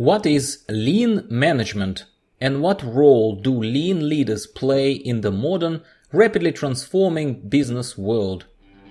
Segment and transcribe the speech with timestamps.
[0.00, 2.06] What is lean management
[2.40, 8.46] and what role do lean leaders play in the modern, rapidly transforming business world?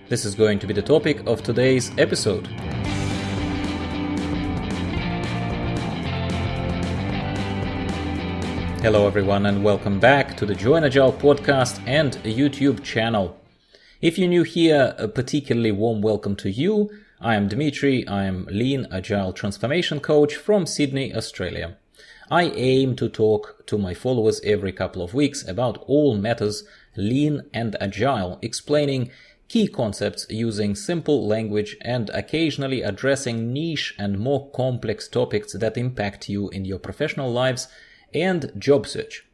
[0.09, 2.45] This is going to be the topic of today's episode.
[8.83, 13.35] Hello, everyone, and welcome back to the Join Agile podcast and YouTube channel.
[13.99, 16.91] If you're new here, a particularly warm welcome to you.
[17.21, 18.07] I am Dimitri.
[18.07, 21.75] I am Lean Agile Transformation Coach from Sydney, Australia.
[22.31, 26.63] I aim to talk to my followers every couple of weeks about all matters
[26.95, 29.11] lean and agile, explaining
[29.49, 36.29] key concepts using simple language and occasionally addressing niche and more complex topics that impact
[36.29, 37.67] you in your professional lives
[38.13, 39.25] and job search.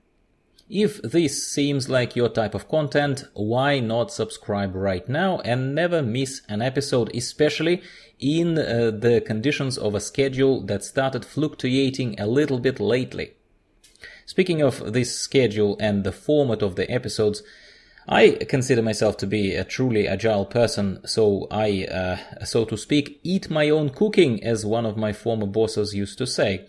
[0.70, 6.02] If this seems like your type of content, why not subscribe right now and never
[6.02, 7.84] miss an episode, especially
[8.20, 13.34] in uh, the conditions of a schedule that started fluctuating a little bit lately.
[14.26, 17.44] Speaking of this schedule and the format of the episodes,
[18.08, 23.20] I consider myself to be a truly agile person, so I, uh, so to speak,
[23.24, 26.66] eat my own cooking, as one of my former bosses used to say.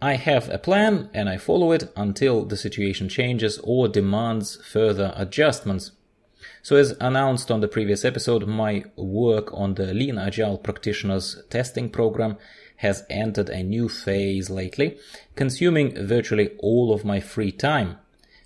[0.00, 5.14] I have a plan and I follow it until the situation changes or demands further
[5.16, 5.92] adjustments.
[6.62, 11.88] So as announced on the previous episode, my work on the Lean Agile Practitioners testing
[11.88, 12.36] program
[12.76, 14.98] has entered a new phase lately,
[15.34, 17.96] consuming virtually all of my free time.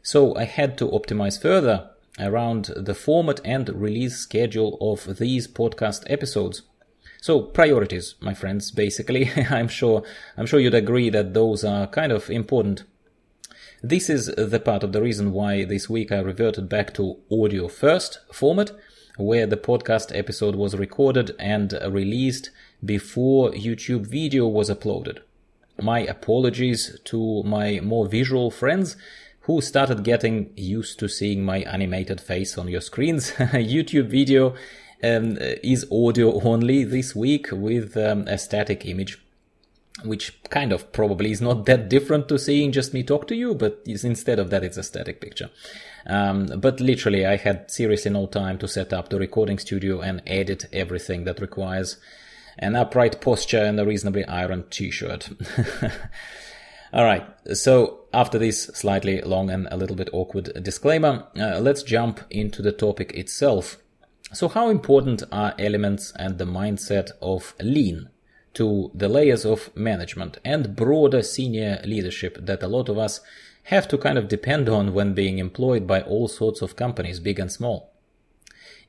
[0.02, 6.04] So I had to optimize further around the format and release schedule of these podcast
[6.06, 6.62] episodes.
[7.22, 10.02] So priorities, my friends, basically, I'm sure,
[10.38, 12.84] I'm sure you'd agree that those are kind of important.
[13.82, 17.68] This is the part of the reason why this week I reverted back to audio
[17.68, 18.72] first format,
[19.18, 22.50] where the podcast episode was recorded and released
[22.82, 25.18] before YouTube video was uploaded.
[25.80, 28.96] My apologies to my more visual friends
[29.42, 33.32] who started getting used to seeing my animated face on your screens.
[33.38, 34.54] YouTube video
[35.02, 39.18] um, is audio only this week with um, a static image
[40.04, 43.54] which kind of probably is not that different to seeing just me talk to you,
[43.54, 45.50] but instead of that, it's a static picture.
[46.06, 50.22] Um, but literally, I had seriously no time to set up the recording studio and
[50.26, 51.98] edit everything that requires
[52.58, 55.28] an upright posture and a reasonably ironed t-shirt.
[56.92, 57.26] All right.
[57.54, 62.62] So after this slightly long and a little bit awkward disclaimer, uh, let's jump into
[62.62, 63.76] the topic itself.
[64.32, 68.10] So how important are elements and the mindset of lean
[68.54, 73.20] to the layers of management and broader senior leadership that a lot of us
[73.64, 77.38] have to kind of depend on when being employed by all sorts of companies, big
[77.38, 77.92] and small?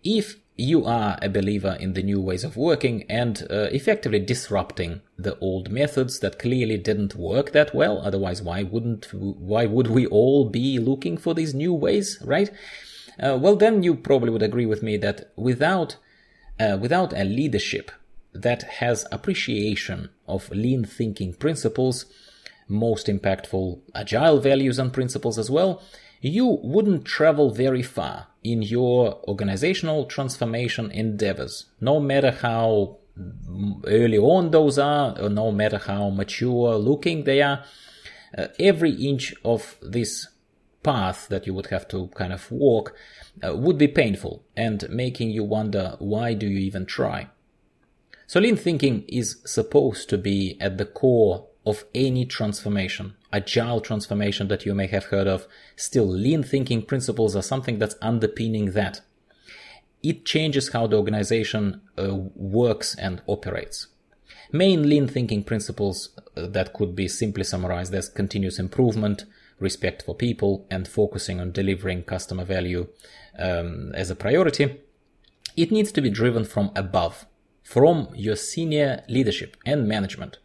[0.04, 5.02] If you are a believer in the new ways of working and uh, effectively disrupting
[5.18, 10.06] the old methods that clearly didn't work that well otherwise why wouldn't why would we
[10.08, 12.52] all be looking for these new ways right
[13.20, 15.98] uh, well, then you probably would agree with me that without
[16.60, 17.92] uh, without a leadership
[18.34, 22.06] that has appreciation of lean thinking principles,
[22.68, 25.82] most impactful agile values and principles as well,
[26.22, 32.98] you wouldn't travel very far in your organizational transformation endeavors, no matter how
[33.86, 37.64] early on those are, no matter how mature looking they are.
[38.38, 40.28] Uh, every inch of this
[40.84, 42.94] path that you would have to kind of walk
[43.44, 47.28] uh, would be painful and making you wonder why do you even try.
[48.28, 54.48] So lean thinking is supposed to be at the core of any transformation, agile transformation
[54.48, 55.48] that you may have heard of.
[55.76, 59.02] Still, lean thinking principles are something that's underpinning that.
[60.02, 63.88] It changes how the organization uh, works and operates.
[64.52, 69.26] Main lean thinking principles uh, that could be simply summarized as continuous improvement,
[69.62, 72.88] respect for people, and focusing on delivering customer value
[73.38, 74.82] um, as a priority,
[75.56, 77.26] it needs to be driven from above,
[77.64, 80.38] from your senior leadership and management.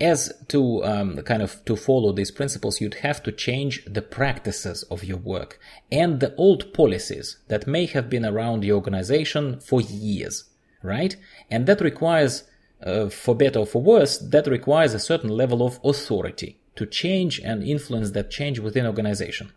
[0.00, 4.82] As to um, kind of to follow these principles, you'd have to change the practices
[4.84, 5.60] of your work
[5.90, 10.44] and the old policies that may have been around the organization for years,
[10.82, 11.16] right?
[11.48, 12.42] And that requires,
[12.82, 17.40] uh, for better or for worse, that requires a certain level of authority to change
[17.40, 19.52] and influence that change within organization.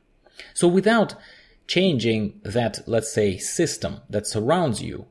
[0.53, 1.15] So without
[1.67, 5.05] changing that, let's say, system that surrounds you,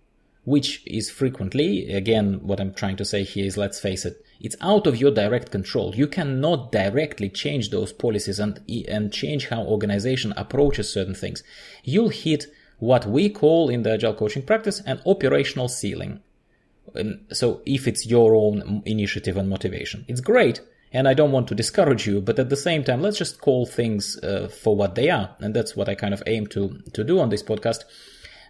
[0.45, 4.57] which is frequently, again, what I'm trying to say here is let's face it, it's
[4.61, 5.95] out of your direct control.
[5.95, 11.43] You cannot directly change those policies and, and change how organization approaches certain things.
[11.83, 12.47] You'll hit
[12.79, 16.21] what we call in the agile coaching practice an operational ceiling.
[17.33, 20.61] So if it's your own initiative and motivation, it's great
[20.93, 23.67] And I don't want to discourage you, but at the same time, let's just call
[23.67, 25.37] things uh, for what they are.
[25.41, 27.85] And that's what I kind of aim to, to do on this podcast.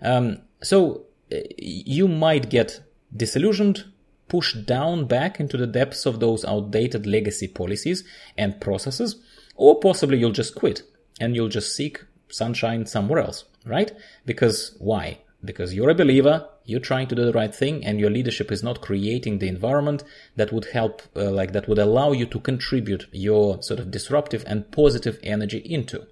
[0.03, 2.81] Um, so uh, you might get
[3.17, 3.85] disillusioned,
[4.29, 8.05] pushed down back into the depths of those outdated legacy policies
[8.37, 9.17] and processes,
[9.56, 10.82] or possibly you'll just quit
[11.21, 13.93] and you'll just seek sunshine somewhere else, right?
[14.25, 15.19] Because why?
[15.44, 18.63] Because you're a believer, you're trying to do the right thing, and your leadership is
[18.63, 20.05] not creating the environment
[20.35, 24.45] that would help, uh, like that would allow you to contribute your sort of disruptive
[24.47, 26.07] and positive energy into.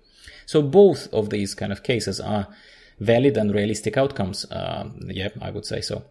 [0.47, 2.49] So both of these kind of cases are
[3.01, 4.45] valid and realistic outcomes.
[4.51, 6.05] Uh, yeah, I would say so.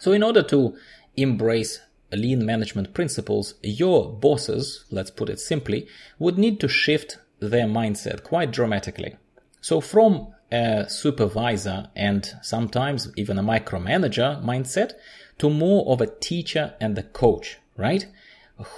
[0.00, 0.76] So in order to
[1.16, 1.80] embrace
[2.12, 5.86] lean management principles, your bosses, let's put it simply,
[6.18, 9.16] would need to shift their mindset quite dramatically.
[9.60, 14.92] So from a supervisor and sometimes even a micromanager mindset
[15.38, 18.06] to more of a teacher and a coach, right?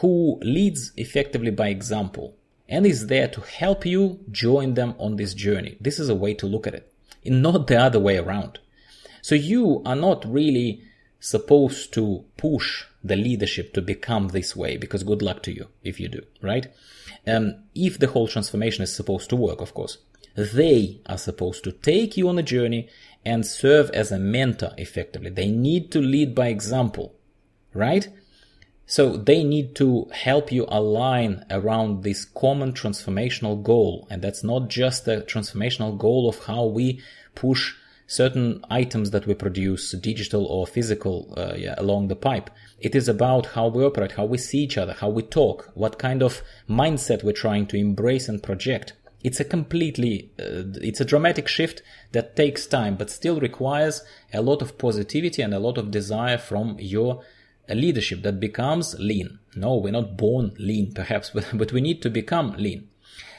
[0.00, 2.36] Who leads effectively by example
[2.68, 5.76] and is there to help you join them on this journey.
[5.80, 6.92] This is a way to look at it,
[7.24, 8.60] not the other way around.
[9.20, 10.82] So you are not really
[11.20, 16.00] supposed to push the leadership to become this way because good luck to you if
[16.00, 16.66] you do, right?
[17.26, 19.98] Um, if the whole transformation is supposed to work, of course.
[20.34, 22.88] They are supposed to take you on a journey
[23.24, 25.30] and serve as a mentor effectively.
[25.30, 27.14] They need to lead by example,
[27.74, 28.08] right?
[28.86, 34.06] So they need to help you align around this common transformational goal.
[34.10, 37.00] And that's not just a transformational goal of how we
[37.34, 37.74] push
[38.06, 42.50] certain items that we produce, digital or physical, uh, yeah, along the pipe.
[42.80, 45.98] It is about how we operate, how we see each other, how we talk, what
[45.98, 48.92] kind of mindset we're trying to embrace and project.
[49.22, 51.82] It's a completely, uh, it's a dramatic shift
[52.12, 54.02] that takes time, but still requires
[54.32, 57.22] a lot of positivity and a lot of desire from your
[57.68, 59.38] uh, leadership that becomes lean.
[59.54, 62.88] No, we're not born lean, perhaps, but, but we need to become lean.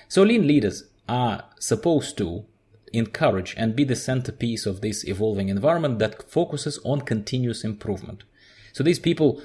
[0.08, 2.46] So lean leaders are supposed to
[2.94, 8.24] encourage and be the centerpiece of this evolving environment that focuses on continuous improvement.
[8.72, 9.42] So these people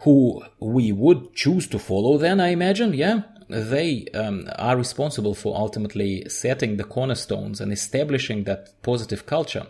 [0.00, 5.56] who we would choose to follow then, I imagine, yeah, they um, are responsible for
[5.56, 9.66] ultimately setting the cornerstones and establishing that positive culture,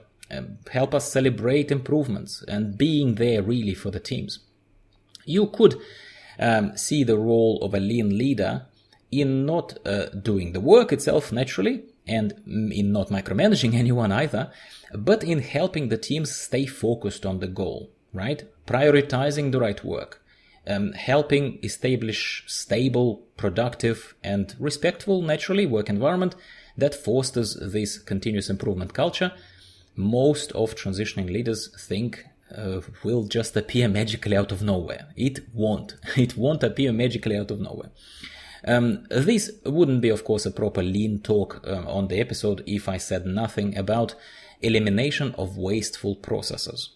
[0.70, 4.40] help us celebrate improvements and being there really for the teams.
[5.24, 5.76] You could
[6.38, 8.66] um, see the role of a lean leader
[9.10, 12.32] in not uh, doing the work itself naturally and
[12.72, 14.50] in not micromanaging anyone either,
[14.94, 18.44] but in helping the teams stay focused on the goal, right?
[18.66, 20.21] Prioritizing the right work
[20.67, 26.35] um, helping establish stable, productive, and respectful, naturally, work environment
[26.76, 29.32] that fosters this continuous improvement culture.
[29.97, 32.25] Most of transitioning leaders think
[32.56, 35.09] uh, will just appear magically out of nowhere.
[35.17, 35.97] It won't.
[36.17, 37.91] It won't appear magically out of nowhere.
[38.64, 42.88] Um, this wouldn't be, of course, a proper lean talk uh, on the episode if
[42.88, 44.14] I said nothing about
[44.61, 46.91] elimination of wasteful processes.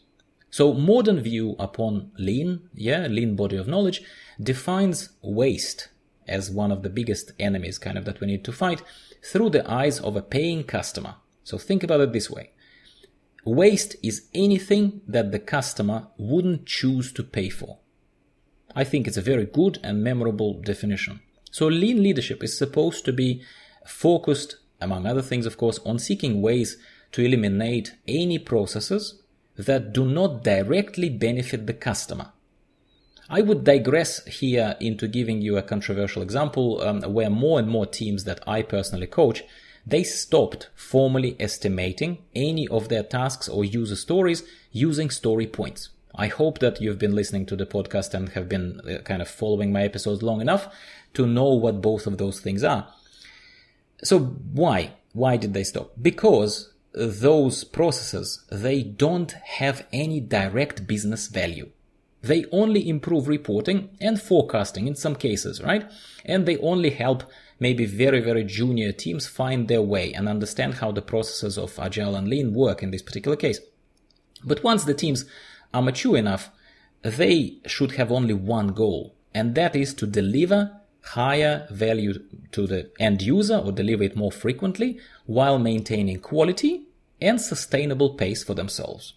[0.50, 4.02] So modern view upon lean, yeah, lean body of knowledge
[4.40, 5.88] defines waste
[6.28, 8.82] as one of the biggest enemies kind of that we need to fight
[9.22, 11.16] through the eyes of a paying customer.
[11.44, 12.50] So think about it this way.
[13.44, 17.78] Waste is anything that the customer wouldn't choose to pay for.
[18.74, 21.20] I think it's a very good and memorable definition.
[21.50, 23.42] So lean leadership is supposed to be
[23.86, 26.76] focused, among other things, of course, on seeking ways
[27.12, 29.22] to eliminate any processes
[29.56, 32.32] that do not directly benefit the customer.
[33.28, 37.86] I would digress here into giving you a controversial example um, where more and more
[37.86, 39.42] teams that I personally coach
[39.86, 45.90] they stopped formally estimating any of their tasks or user stories using story points.
[46.14, 49.28] I hope that you've been listening to the podcast and have been uh, kind of
[49.28, 50.74] following my episodes long enough
[51.14, 52.88] to know what both of those things are.
[54.02, 54.94] So why?
[55.12, 55.92] Why did they stop?
[56.00, 61.70] Because those processes, they don't have any direct business value.
[62.22, 65.88] They only improve reporting and forecasting in some cases, right?
[66.24, 67.24] And they only help
[67.60, 72.16] maybe very, very junior teams find their way and understand how the processes of agile
[72.16, 73.60] and lean work in this particular case.
[74.42, 75.26] But once the teams
[75.72, 76.50] are mature enough,
[77.02, 82.14] they should have only one goal, and that is to deliver higher value
[82.50, 86.85] to the end user or deliver it more frequently while maintaining quality
[87.20, 89.14] and sustainable pace for themselves.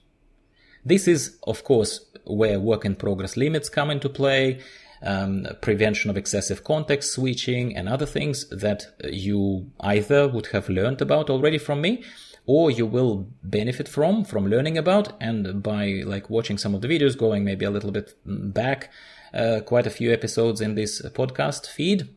[0.86, 4.62] This is, of course, where work in progress limits come into play,
[5.02, 11.02] um, prevention of excessive context switching, and other things that you either would have learned
[11.02, 12.04] about already from me,
[12.46, 16.88] or you will benefit from from learning about and by like watching some of the
[16.88, 18.92] videos going maybe a little bit back
[19.34, 22.10] uh, quite a few episodes in this podcast feed.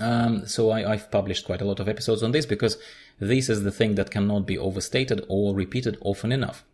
[0.00, 2.78] Um, so I, I've published quite a lot of episodes on this because
[3.18, 6.64] this is the thing that cannot be overstated or repeated often enough.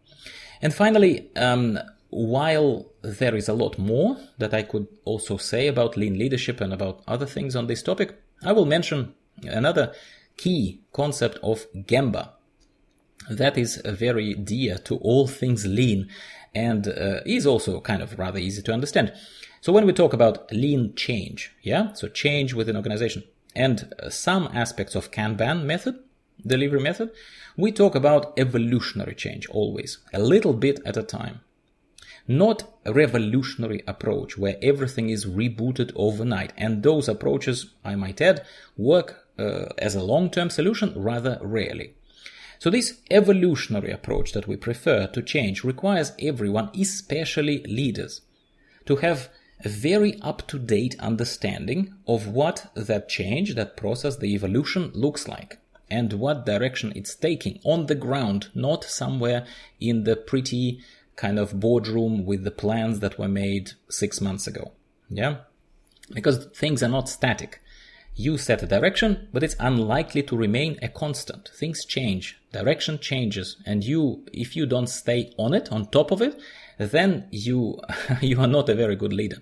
[0.61, 1.78] And finally, um,
[2.11, 6.73] while there is a lot more that I could also say about lean leadership and
[6.73, 8.14] about other things on this topic,
[8.45, 9.93] I will mention another
[10.37, 12.31] key concept of Gemba.
[13.28, 16.09] That is very dear to all things lean
[16.54, 19.12] and uh, is also kind of rather easy to understand.
[19.64, 23.25] So when we talk about lean change, yeah, so change within organization
[23.56, 26.00] and uh, some aspects of Kanban method,
[26.47, 27.12] delivery method,
[27.56, 31.40] we talk about evolutionary change always, a little bit at a time.
[32.28, 36.52] Not a revolutionary approach where everything is rebooted overnight.
[36.59, 38.44] And those approaches, I might add,
[38.76, 41.94] work uh, as a long-term solution rather rarely.
[42.59, 48.21] So this evolutionary approach that we prefer to change requires everyone, especially leaders,
[48.85, 49.30] to have
[49.62, 55.58] a very up-to-date understanding of what that change, that process, the evolution looks like
[55.90, 59.46] and what direction it's taking on the ground, not somewhere
[59.80, 60.80] in the pretty
[61.16, 64.73] kind of boardroom with the plans that were made six months ago.
[65.08, 65.37] Yeah?
[66.12, 67.61] Because things are not static.
[68.16, 71.49] You set a direction, but it's unlikely to remain a constant.
[71.49, 76.23] Things change, direction changes, and you, if you don't stay on it, on top of
[76.23, 76.40] it,
[76.78, 77.80] then you,
[78.21, 79.38] you are not a very good leader.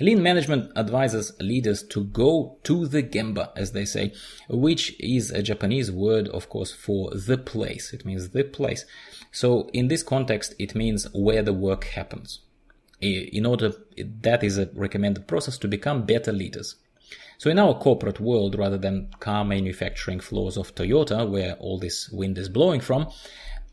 [0.00, 4.12] Lean management advises leaders to go to the gemba, as they say,
[4.48, 7.92] which is a Japanese word, of course, for the place.
[7.92, 8.84] It means the place.
[9.30, 12.40] So in this context, it means where the work happens.
[13.00, 16.74] In order, that is a recommended process to become better leaders.
[17.38, 22.08] So in our corporate world, rather than car manufacturing floors of Toyota, where all this
[22.10, 23.10] wind is blowing from,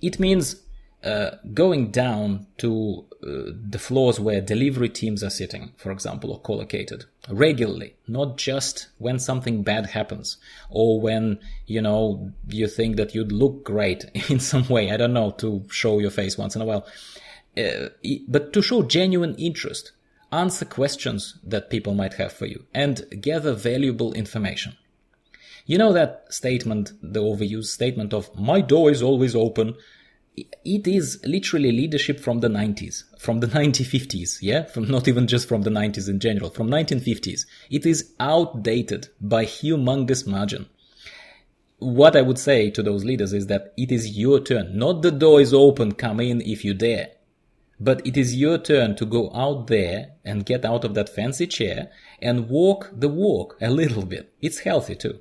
[0.02, 0.62] it means
[1.04, 6.40] uh, going down to uh, the floors where delivery teams are sitting, for example, or
[6.42, 10.38] collocated regularly, not just when something bad happens
[10.70, 14.92] or when, you know, you think that you'd look great in some way.
[14.92, 16.86] I don't know, to show your face once in a while.
[17.58, 17.90] Uh,
[18.28, 19.92] but to show genuine interest,
[20.32, 24.78] answer questions that people might have for you and gather valuable information.
[25.66, 29.76] You know that statement, the overused statement of my door is always open
[30.64, 34.64] it is literally leadership from the 90s, from the 1950s, yeah?
[34.64, 37.46] From not even just from the 90s in general, from 1950s.
[37.70, 40.68] It is outdated by humongous margin.
[41.80, 44.78] What I would say to those leaders is that it is your turn.
[44.78, 47.10] Not the door is open, come in if you dare.
[47.84, 51.48] But it is your turn to go out there and get out of that fancy
[51.48, 51.90] chair
[52.22, 54.32] and walk the walk a little bit.
[54.40, 55.20] It's healthy too.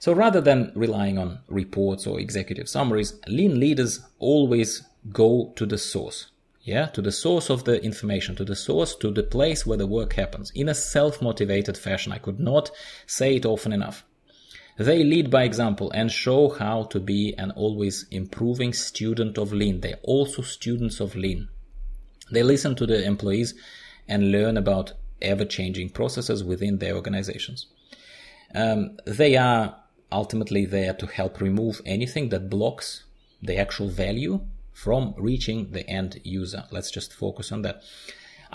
[0.00, 4.82] So rather than relying on reports or executive summaries, lean leaders always
[5.12, 6.32] go to the source.
[6.60, 9.86] Yeah, to the source of the information, to the source, to the place where the
[9.86, 12.12] work happens in a self-motivated fashion.
[12.12, 12.72] I could not
[13.06, 14.04] say it often enough.
[14.76, 19.80] They lead by example and show how to be an always improving student of lean.
[19.80, 21.48] They're also students of lean.
[22.30, 23.54] They listen to the employees
[24.08, 27.66] and learn about ever changing processes within their organizations.
[28.54, 29.76] Um, they are
[30.10, 33.04] ultimately there to help remove anything that blocks
[33.42, 34.40] the actual value
[34.72, 36.64] from reaching the end user.
[36.70, 37.82] Let's just focus on that.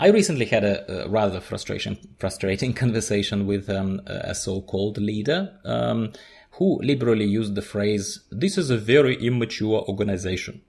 [0.00, 6.14] I recently had a, a rather frustration, frustrating conversation with um, a so-called leader um,
[6.52, 10.62] who liberally used the phrase, "This is a very immature organization."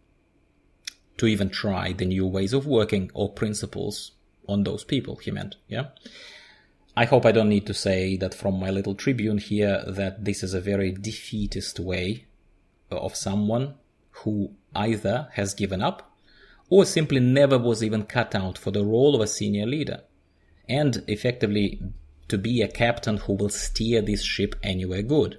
[1.18, 4.12] To even try the new ways of working or principles
[4.50, 5.86] on those people, he meant, yeah.
[6.98, 10.44] I hope I don't need to say that from my little tribune here that this
[10.44, 12.26] is a very defeatist way
[12.90, 13.76] of someone
[14.24, 16.11] who either has given up
[16.72, 20.02] or simply never was even cut out for the role of a senior leader
[20.70, 21.82] and effectively
[22.30, 25.38] to be a captain who will steer this ship anywhere good.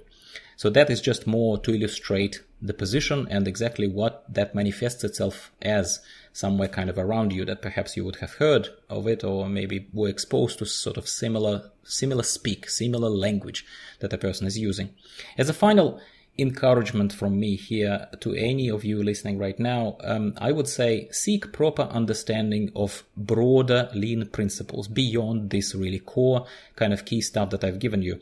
[0.55, 5.51] So that is just more to illustrate the position and exactly what that manifests itself
[5.59, 5.99] as
[6.33, 9.89] somewhere kind of around you that perhaps you would have heard of it or maybe
[9.91, 13.65] were exposed to sort of similar similar speak, similar language
[13.99, 14.89] that a person is using.
[15.37, 15.99] As a final
[16.37, 21.07] encouragement from me here to any of you listening right now, um, I would say
[21.11, 27.51] seek proper understanding of broader lean principles beyond this really core kind of key stuff
[27.51, 28.19] that I've given you.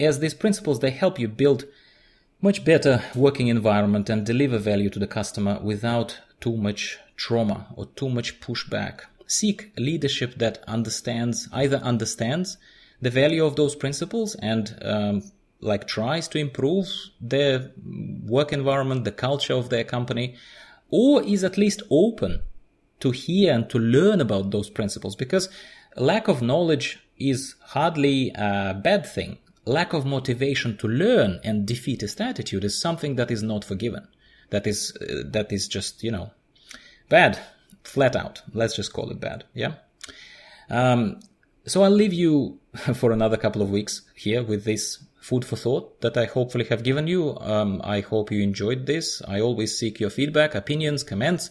[0.00, 1.64] As these principles, they help you build
[2.40, 7.86] much better working environment and deliver value to the customer without too much trauma or
[7.86, 9.02] too much pushback.
[9.28, 12.58] Seek leadership that understands, either understands
[13.00, 15.22] the value of those principles and um,
[15.62, 16.88] like tries to improve
[17.20, 17.70] their
[18.26, 20.34] work environment, the culture of their company,
[20.90, 22.42] or is at least open
[23.00, 25.48] to hear and to learn about those principles because
[25.96, 29.38] lack of knowledge is hardly a bad thing.
[29.64, 34.08] Lack of motivation to learn and defeatist attitude is something that is not forgiven.
[34.50, 36.32] That is, uh, that is just, you know,
[37.08, 37.38] bad,
[37.84, 38.42] flat out.
[38.52, 39.44] Let's just call it bad.
[39.54, 39.74] Yeah.
[40.68, 41.20] Um,
[41.64, 42.58] so I'll leave you
[42.94, 46.82] for another couple of weeks here with this food for thought that I hopefully have
[46.82, 47.38] given you.
[47.38, 49.22] Um, I hope you enjoyed this.
[49.26, 51.48] I always seek your feedback, opinions, comments,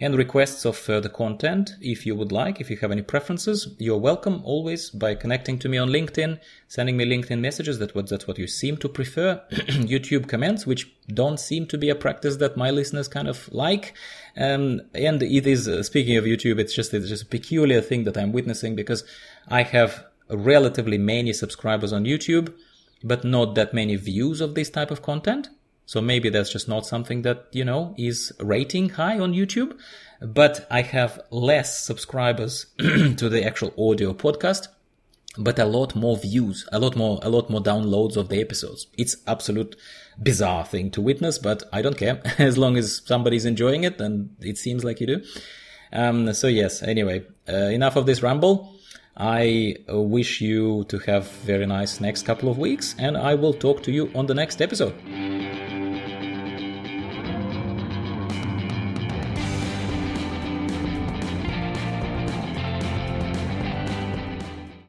[0.00, 1.72] and requests of further content.
[1.82, 5.68] If you would like, if you have any preferences, you're welcome always by connecting to
[5.68, 7.78] me on LinkedIn, sending me LinkedIn messages.
[7.78, 9.42] That what that's what you seem to prefer.
[9.50, 13.92] YouTube comments, which don't seem to be a practice that my listeners kind of like.
[14.34, 18.04] Um, and it is uh, speaking of YouTube, it's just it's just a peculiar thing
[18.04, 19.04] that I'm witnessing because
[19.46, 22.54] I have relatively many subscribers on YouTube
[23.02, 25.48] but not that many views of this type of content.
[25.86, 29.76] So maybe that's just not something that, you know, is rating high on YouTube.
[30.20, 34.68] But I have less subscribers to the actual audio podcast,
[35.38, 38.86] but a lot more views, a lot more, a lot more downloads of the episodes.
[38.98, 39.76] It's absolute
[40.22, 42.20] bizarre thing to witness, but I don't care.
[42.38, 45.24] as long as somebody's enjoying it, and it seems like you do.
[45.92, 48.74] Um, so yes, anyway, uh, enough of this ramble.
[49.16, 53.82] I wish you to have very nice next couple of weeks and I will talk
[53.84, 54.94] to you on the next episode.